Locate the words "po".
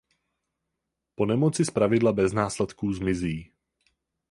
1.15-1.25